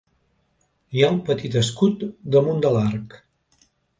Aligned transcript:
Hi 0.95 1.03
ha 1.03 1.09
un 1.15 1.19
petit 1.27 1.57
escut 1.61 2.05
damunt 2.37 2.65
de 2.67 2.75
l'arc. 2.79 3.15